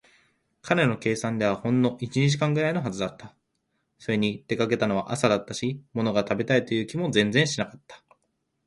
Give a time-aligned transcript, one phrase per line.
[0.63, 3.35] 彼の計算ではほんの一、二時間ぐらいのはずだった。
[3.99, 8.03] それに、出かけたのは朝だったし、ものが食べたいという気も全然しなかった。